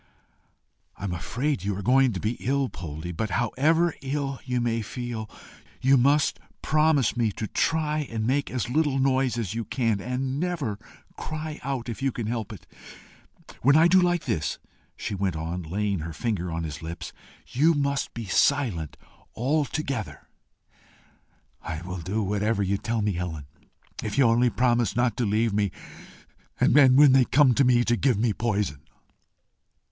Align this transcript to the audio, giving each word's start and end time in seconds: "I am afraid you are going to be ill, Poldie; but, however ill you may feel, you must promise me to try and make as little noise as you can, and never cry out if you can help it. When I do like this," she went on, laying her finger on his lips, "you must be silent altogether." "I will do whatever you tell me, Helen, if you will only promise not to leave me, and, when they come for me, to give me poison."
"I 0.97 1.03
am 1.03 1.13
afraid 1.13 1.63
you 1.63 1.77
are 1.77 1.83
going 1.83 2.11
to 2.13 2.19
be 2.19 2.31
ill, 2.39 2.69
Poldie; 2.69 3.11
but, 3.11 3.29
however 3.29 3.93
ill 4.01 4.39
you 4.43 4.59
may 4.59 4.81
feel, 4.81 5.29
you 5.79 5.95
must 5.95 6.39
promise 6.63 7.15
me 7.15 7.31
to 7.33 7.45
try 7.45 7.99
and 8.09 8.25
make 8.25 8.49
as 8.49 8.67
little 8.67 8.97
noise 8.97 9.37
as 9.37 9.53
you 9.53 9.63
can, 9.63 10.01
and 10.01 10.39
never 10.39 10.79
cry 11.17 11.59
out 11.63 11.87
if 11.87 12.01
you 12.01 12.11
can 12.11 12.25
help 12.25 12.51
it. 12.51 12.65
When 13.61 13.75
I 13.75 13.87
do 13.87 14.01
like 14.01 14.25
this," 14.25 14.57
she 14.97 15.13
went 15.13 15.35
on, 15.35 15.61
laying 15.61 15.99
her 15.99 16.13
finger 16.13 16.51
on 16.51 16.63
his 16.63 16.81
lips, 16.81 17.13
"you 17.49 17.75
must 17.75 18.11
be 18.15 18.25
silent 18.25 18.97
altogether." 19.35 20.27
"I 21.61 21.83
will 21.83 21.99
do 22.01 22.23
whatever 22.23 22.63
you 22.63 22.77
tell 22.79 23.03
me, 23.03 23.11
Helen, 23.11 23.45
if 24.01 24.17
you 24.17 24.25
will 24.25 24.31
only 24.33 24.49
promise 24.49 24.95
not 24.95 25.15
to 25.17 25.27
leave 25.27 25.53
me, 25.53 25.69
and, 26.59 26.73
when 26.97 27.11
they 27.11 27.23
come 27.25 27.53
for 27.53 27.63
me, 27.63 27.83
to 27.83 27.95
give 27.95 28.17
me 28.17 28.33
poison." 28.33 28.81